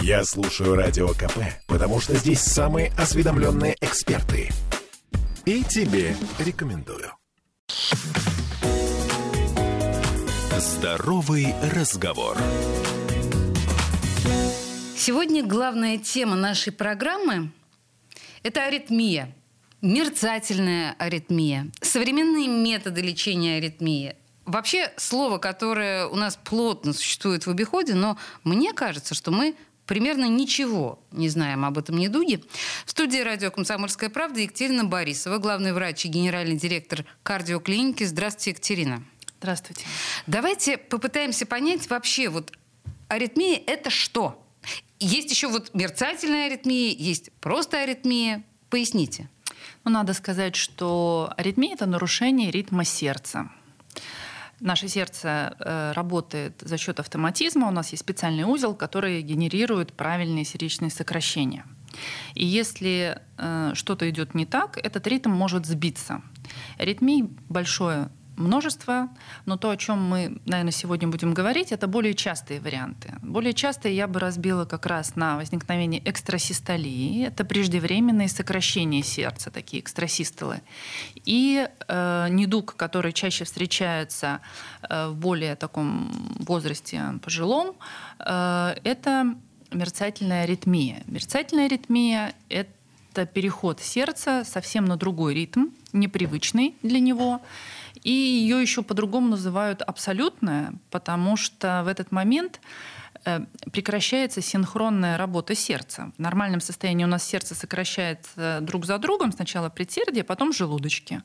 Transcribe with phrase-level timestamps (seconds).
[0.00, 4.50] Я слушаю Радио КП, потому что здесь самые осведомленные эксперты.
[5.44, 7.12] И тебе рекомендую.
[10.58, 12.36] Здоровый разговор.
[14.96, 17.50] Сегодня главная тема нашей программы–
[18.44, 19.34] это аритмия,
[19.80, 24.14] мерцательная аритмия, современные методы лечения аритмии.
[24.44, 29.54] Вообще слово, которое у нас плотно существует в обиходе, но мне кажется, что мы
[29.86, 32.40] примерно ничего не знаем об этом недуге.
[32.84, 38.04] В студии радио «Комсомольская правда» Екатерина Борисова, главный врач и генеральный директор кардиоклиники.
[38.04, 39.04] Здравствуйте, Екатерина.
[39.38, 39.86] Здравствуйте.
[40.26, 42.52] Давайте попытаемся понять вообще, вот
[43.08, 44.44] аритмия– это что?
[44.98, 48.44] Есть еще вот мерцательная аритмия, есть просто аритмия.
[48.70, 49.28] Поясните.
[49.84, 53.50] Ну, надо сказать, что аритмия– это нарушение ритма сердца.
[54.62, 57.66] Наше сердце э, работает за счет автоматизма.
[57.66, 61.64] У нас есть специальный узел, который генерирует правильные сердечные сокращения.
[62.34, 66.22] И если э, что-то идет не так, этот ритм может сбиться.
[66.78, 69.08] Аритмий большое множество,
[69.46, 73.14] но то, о чем мы, наверное, сегодня будем говорить, это более частые варианты.
[73.22, 79.82] Более частые я бы разбила как раз на возникновение экстрасистолии, это преждевременные сокращения сердца, такие
[79.82, 80.60] экстрасистолы,
[81.24, 84.40] и э, недуг, который чаще встречается
[84.82, 87.76] э, в более таком возрасте пожилом,
[88.18, 89.34] э, это
[89.74, 91.02] мерцательная аритмия.
[91.06, 97.40] Мерцательная аритмия– это переход сердца совсем на другой ритм, непривычный для него,
[98.02, 102.60] и ее еще по-другому называют абсолютная, потому что в этот момент
[103.24, 103.40] э,
[103.72, 106.12] прекращается синхронная работа сердца.
[106.16, 111.22] В нормальном состоянии у нас сердце сокращается друг за другом, сначала предсердие, потом желудочки.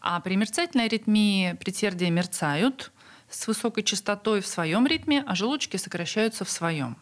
[0.00, 2.92] А при мерцательной аритмии предсердия мерцают
[3.28, 6.96] с высокой частотой в своем ритме, а желудочки сокращаются в своем.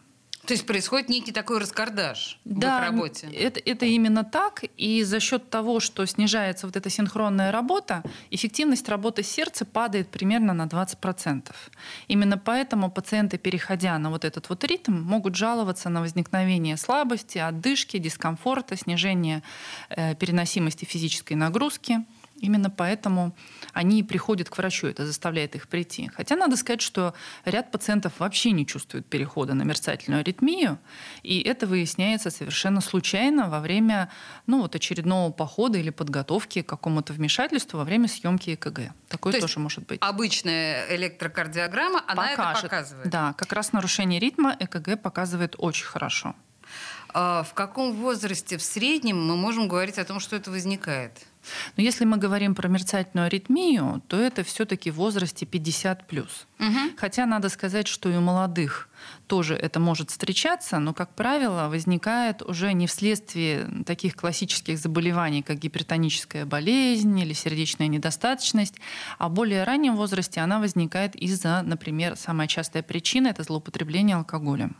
[0.49, 3.27] То есть происходит некий такой раскардаш да, в их работе.
[3.27, 4.63] Это, это именно так.
[4.77, 8.01] И за счет того, что снижается вот эта синхронная работа,
[8.31, 11.51] эффективность работы сердца падает примерно на 20%.
[12.07, 17.99] Именно поэтому пациенты, переходя на вот этот вот ритм, могут жаловаться на возникновение слабости, отдышки,
[17.99, 19.43] дискомфорта, снижение
[19.89, 22.03] э, переносимости физической нагрузки.
[22.39, 23.35] Именно поэтому
[23.73, 26.09] они приходят к врачу, это заставляет их прийти.
[26.13, 27.13] Хотя надо сказать, что
[27.45, 30.79] ряд пациентов вообще не чувствует перехода на мерцательную аритмию,
[31.23, 34.09] и это выясняется совершенно случайно во время
[34.47, 38.93] ну, вот очередного похода или подготовки к какому-то вмешательству во время съемки ЭКГ.
[39.09, 39.99] Такое То тоже может быть.
[40.01, 42.63] Обычная электрокардиограмма, она Покажет.
[42.63, 43.09] это показывает.
[43.09, 46.35] Да, как раз нарушение ритма ЭКГ показывает очень хорошо.
[47.13, 51.25] А в каком возрасте в среднем мы можем говорить о том, что это возникает?
[51.77, 56.47] Но если мы говорим про мерцательную аритмию, то это все-таки в возрасте 50 плюс.
[56.59, 56.97] Угу.
[56.97, 58.89] Хотя надо сказать, что и у молодых
[59.27, 65.57] тоже это может встречаться, но, как правило, возникает уже не вследствие таких классических заболеваний, как
[65.57, 68.75] гипертоническая болезнь или сердечная недостаточность,
[69.17, 74.75] а в более раннем возрасте она возникает из-за, например, самая частая причина– это злоупотребление алкоголем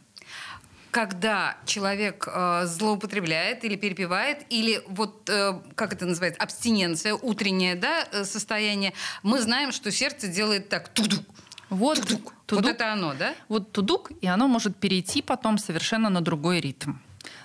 [0.91, 8.07] когда человек э, злоупотребляет или перепивает, или вот, э, как это называется, абстиненция, утреннее да,
[8.11, 11.23] э, состояние, мы знаем, что сердце делает так, тудук,
[11.69, 12.33] вот, тудук.
[12.45, 13.35] Тудук, вот это оно, да?
[13.47, 16.93] Вот тудук, и оно может перейти потом совершенно на другой ритм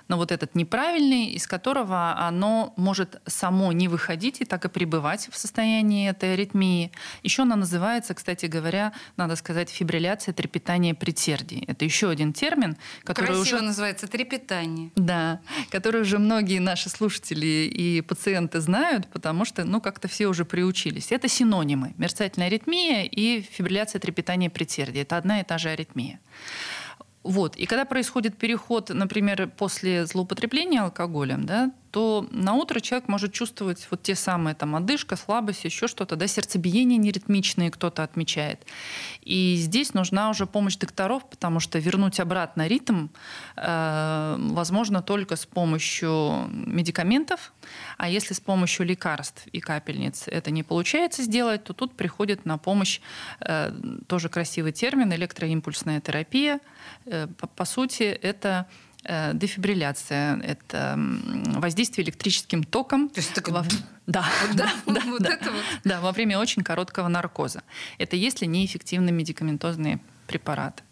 [0.08, 5.28] но вот этот неправильный, из которого оно может само не выходить и так и пребывать
[5.30, 6.92] в состоянии этой аритмии.
[7.22, 11.64] Еще она называется, кстати говоря, надо сказать, фибрилляция трепетания предсердий.
[11.66, 13.60] Это еще один термин, который Красиво уже...
[13.60, 14.90] называется трепетание.
[14.96, 20.44] Да, который уже многие наши слушатели и пациенты знают, потому что, ну, как-то все уже
[20.44, 21.12] приучились.
[21.12, 21.94] Это синонимы.
[21.96, 25.02] Мерцательная аритмия и фибрилляция трепетания предсердий.
[25.02, 26.20] Это одна и та же аритмия.
[27.24, 27.56] Вот.
[27.56, 33.86] И когда происходит переход, например, после злоупотребления алкоголем, да, то на утро человек может чувствовать
[33.88, 38.66] вот те самые там одышка, слабость, еще что-то, да, сердцебиение неритмичное кто-то отмечает.
[39.22, 43.10] И здесь нужна уже помощь докторов, потому что вернуть обратно ритм
[43.56, 47.52] э, возможно только с помощью медикаментов,
[47.96, 52.58] а если с помощью лекарств и капельниц это не получается сделать, то тут приходит на
[52.58, 53.00] помощь
[53.38, 53.72] э,
[54.08, 56.58] тоже красивый термин электроимпульсная терапия.
[57.06, 58.66] Э, по, по сути, это
[59.34, 60.98] дефибрилляция, это
[61.56, 63.08] воздействие электрическим током.
[63.08, 63.64] То есть во...
[64.06, 65.62] Да, да, да, вот да, это вот.
[65.84, 67.62] да, во время очень короткого наркоза.
[67.98, 70.82] Это если неэффективны медикаментозные препараты.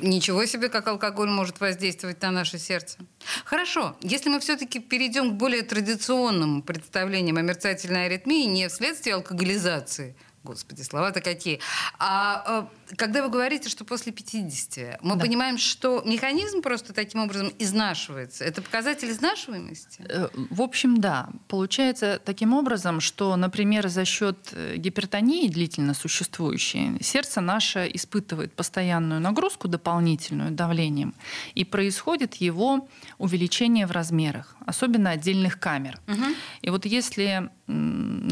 [0.00, 2.98] Ничего себе, как алкоголь может воздействовать на наше сердце.
[3.44, 10.16] Хорошо, если мы все-таки перейдем к более традиционным представлениям о мерцательной аритмии не вследствие алкоголизации,
[10.44, 11.60] Господи, слова-то какие.
[11.98, 15.20] А, а когда вы говорите, что после 50, мы Да.
[15.20, 18.44] понимаем, что механизм просто таким образом изнашивается.
[18.44, 20.04] Это показатель изнашиваемости?
[20.08, 21.28] Э, В общем, да.
[21.48, 29.20] Получается таким образом, что, например, за счет э, гипертонии длительно существующей, сердце наше испытывает постоянную
[29.20, 31.14] нагрузку дополнительную давлением,
[31.54, 32.88] и происходит его
[33.18, 36.00] увеличение в размерах, особенно отдельных камер.
[36.06, 36.34] Мгм.
[36.62, 37.48] И вот если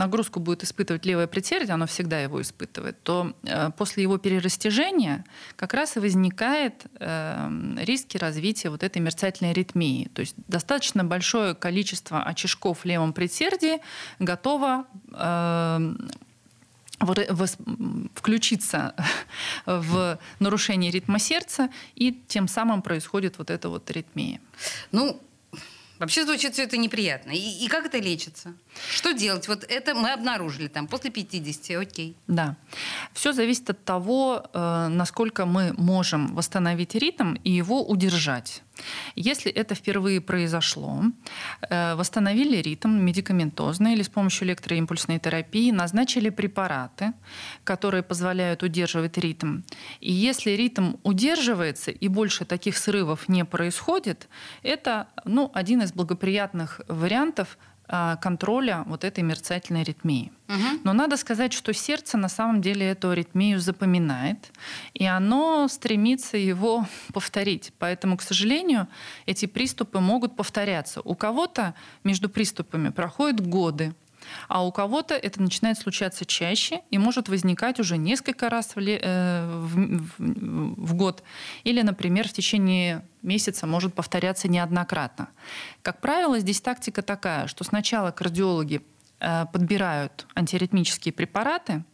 [0.00, 5.24] нагрузку будет испытывать левое предсердие, оно всегда его испытывает, то э, после его перерастяжения
[5.56, 10.08] как раз и возникает э, риски развития вот этой мерцательной аритмии.
[10.14, 13.78] То есть достаточно большое количество очишков в левом предсердии
[14.18, 15.94] готово э,
[17.00, 18.94] вре- вос- м, включиться
[19.66, 24.40] в нарушение ритма сердца, и тем самым происходит вот эта вот аритмия.
[24.92, 25.20] Ну,
[25.98, 27.30] вообще звучит все это неприятно.
[27.32, 28.54] И, и как это лечится?
[28.88, 29.48] Что делать?
[29.48, 32.16] Вот это мы обнаружили там после 50, окей.
[32.26, 32.56] Да.
[33.12, 38.62] Все зависит от того, э, насколько мы можем восстановить ритм и его удержать.
[39.16, 41.02] Если это впервые произошло,
[41.68, 47.12] э, восстановили ритм медикаментозно или с помощью электроимпульсной терапии, назначили препараты,
[47.64, 49.60] которые позволяют удерживать ритм.
[50.00, 54.28] И если ритм удерживается и больше таких срывов не происходит,
[54.62, 57.58] это ну, один из благоприятных вариантов
[58.20, 60.32] контроля вот этой мерцательной аритмии.
[60.48, 60.80] Мгм.
[60.84, 64.52] Но надо сказать, что сердце на самом деле эту аритмию запоминает,
[64.94, 67.72] и оно стремится его повторить.
[67.78, 68.86] Поэтому, к сожалению,
[69.26, 71.00] эти приступы могут повторяться.
[71.02, 73.94] У кого-то между приступами проходят годы,
[74.48, 80.02] а у кого-то это начинает случаться чаще и может возникать уже несколько раз э, в-
[80.18, 81.22] в- в год.
[81.64, 85.28] Или, например, в течение месяца может повторяться неоднократно.
[85.82, 88.82] Как правило, здесь тактика такая, что сначала кардиологи
[89.52, 91.84] подбирают антиаритмические препараты,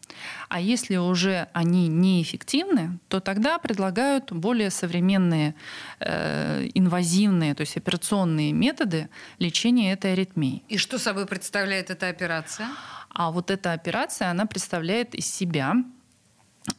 [0.49, 5.55] а если уже они неэффективны, то тогда предлагают более современные
[6.01, 9.09] э, инвазивные, то есть операционные методы
[9.39, 10.63] лечения этой аритмии.
[10.69, 12.69] И что собой представляет эта операция?
[13.11, 15.83] А вот эта операция, она представляет из себя э,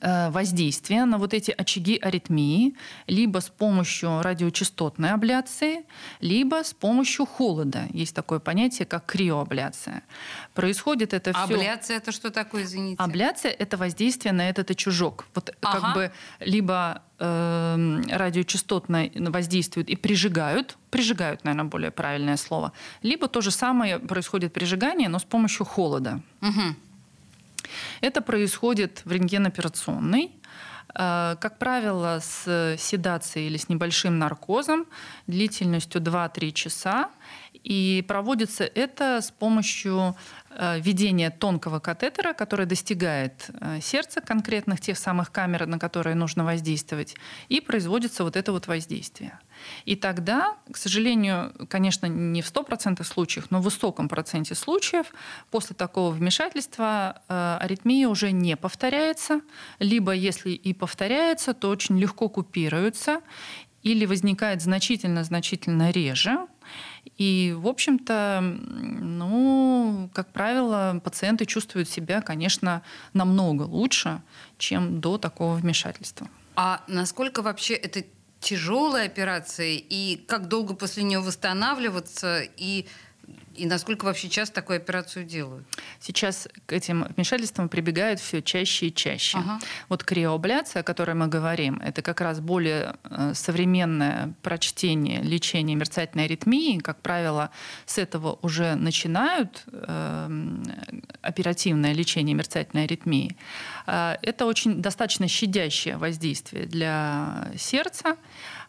[0.01, 2.75] воздействие на вот эти очаги аритмии
[3.07, 5.85] либо с помощью радиочастотной абляции,
[6.19, 7.87] либо с помощью холода.
[7.91, 10.03] Есть такое понятие, как криоабляция.
[10.53, 11.55] Происходит это все...
[11.55, 13.01] Абляция это что такое, извините?
[13.01, 15.25] Абляция– это воздействие на этот очажок.
[15.33, 15.79] Вот Ага.
[15.79, 23.41] как бы либо э, радиочастотно воздействуют и прижигают, прижигают, наверное, более правильное слово, либо то
[23.41, 26.21] же самое происходит прижигание, но с помощью холода.
[26.41, 26.75] Мгм.
[28.01, 30.31] Это происходит в рентгеноперационной,
[30.93, 34.85] э, как правило, с седацией или с небольшим наркозом
[35.27, 37.09] длительностью 2-3 часа.
[37.63, 40.15] И проводится это с помощью
[40.49, 46.43] э, введения тонкого катетера, который достигает э, сердца конкретных тех самых камер, на которые нужно
[46.43, 47.15] воздействовать,
[47.49, 49.39] и производится вот это вот воздействие.
[49.85, 55.07] И тогда, к сожалению, конечно, не в 100% случаев, но в высоком проценте случаев
[55.51, 59.41] после такого вмешательства э, аритмия уже не повторяется,
[59.79, 63.21] либо если и повторяется, то очень легко купируется,
[63.87, 66.47] или возникает значительно-значительно реже.
[67.17, 72.81] И, в общем-то, ну, как правило, пациенты чувствуют себя, конечно,
[73.13, 74.21] намного лучше,
[74.57, 76.27] чем до такого вмешательства.
[76.55, 78.03] А насколько вообще это
[78.39, 82.85] тяжелая операция, и как долго после нее восстанавливаться, и,
[83.57, 85.67] и насколько вообще часто такую операцию делают?
[85.99, 89.37] Сейчас к этим вмешательствам прибегают все чаще и чаще.
[89.37, 89.59] Ага.
[89.89, 96.25] Вот криоабляция, о которой мы говорим, это как раз более э, современное прочтение лечения мерцательной
[96.25, 96.79] аритмии.
[96.79, 97.49] Как правило,
[97.85, 100.63] с этого уже начинают эм,
[101.21, 103.35] оперативное лечение мерцательной аритмии.
[103.87, 108.17] Э, Это очень достаточно щадящее воздействие для сердца.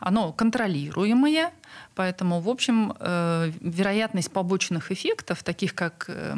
[0.01, 1.51] Оно контролируемое,
[1.95, 6.35] поэтому, в общем, э, вероятность побочных эффектов, таких как э,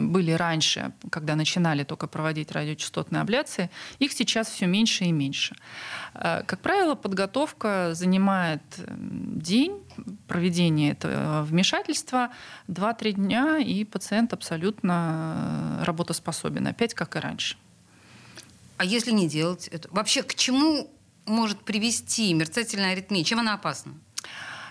[0.00, 5.54] были раньше, когда начинали только проводить радиочастотные абляции, их сейчас все меньше и меньше.
[6.14, 9.82] Как правило, подготовка занимает день
[10.26, 12.30] проведения этого вмешательства
[12.68, 17.56] 2-3 дня, и пациент абсолютно работоспособен, опять как и раньше.
[18.76, 19.88] А если не делать это?
[19.90, 20.90] Вообще, к чему
[21.24, 23.24] может привести мерцательная аритмия?
[23.24, 23.94] Чем она опасна?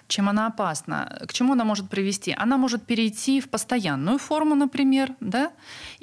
[0.07, 1.19] Чем она опасна?
[1.27, 2.35] К чему она может привести?
[2.37, 5.51] Она может перейти в постоянную форму, например, да?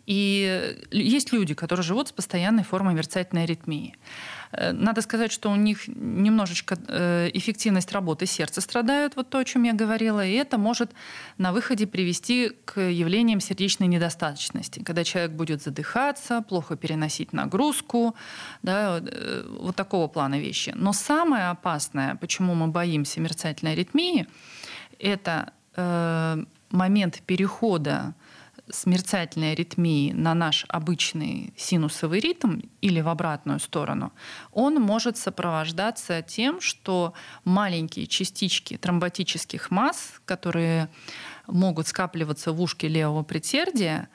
[0.06, 3.94] И есть люди, которые живут с постоянной формой мерцательной аритмии.
[4.52, 9.44] Э, надо сказать, что у них немножечко э, эффективность работы сердца страдает, вот то, о
[9.44, 10.90] чем я говорила, и это может
[11.38, 18.14] на выходе привести к явлениям сердечной недостаточности, когда человек будет задыхаться, плохо переносить нагрузку,
[18.62, 20.72] да, э, вот такого плана вещи.
[20.74, 24.26] Но самое опасное, почему мы боимся мерцательной аритмии,
[24.98, 25.52] это
[26.70, 28.14] момент перехода
[28.72, 34.12] с мерцательной аритмии на наш обычный синусовый ритм или в обратную сторону,
[34.50, 37.12] он может сопровождаться тем, что
[37.44, 40.88] маленькие частички тромботических масс, которые
[41.46, 44.08] могут скапливаться в ушке левого предсердия,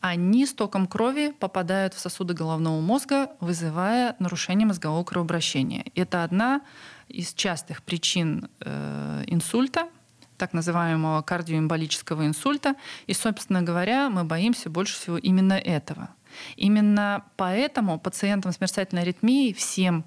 [0.00, 5.86] они с током крови попадают в сосуды головного мозга, вызывая нарушение мозгового кровообращения.
[5.94, 6.62] Это одна
[7.08, 9.88] из частых причин э, инсульта–
[10.42, 12.74] так называемого кардиоэмболического инсульта.
[13.06, 16.08] И, собственно говоря, мы боимся больше всего именно этого.
[16.56, 20.04] Именно поэтому пациентам с мерцательной аритмией всем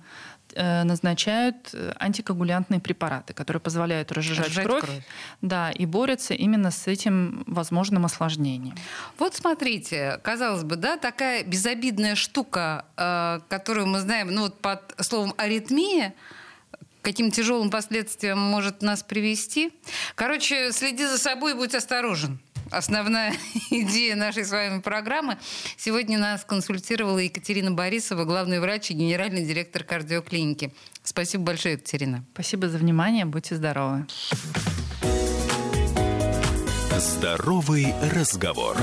[0.54, 5.06] э, назначают э, антикоагулянтные препараты, которые позволяют разжижать кровь, кровь,
[5.42, 8.76] да, и борются именно с этим возможным осложнением.
[9.18, 14.82] Вот смотрите, казалось бы, да, такая безобидная штука, э, которую мы знаем, ну вот под
[15.00, 16.14] словом аритмия,
[17.06, 19.72] каким тяжелым последствиям может нас привести.
[20.16, 22.40] Короче, следи за собой и будь осторожен.
[22.72, 23.32] Основная
[23.70, 25.38] идея нашей с вами программы.
[25.78, 30.74] Сегодня нас консультировала Екатерина Борисова, главный врач и генеральный директор кардиоклиники.
[31.04, 32.26] Спасибо большое, Екатерина.
[32.34, 33.26] Спасибо за внимание.
[33.26, 34.08] Будьте здоровы.
[36.98, 38.78] Здоровый разговор.